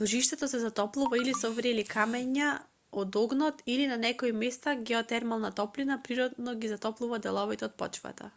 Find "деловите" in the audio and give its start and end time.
7.28-7.66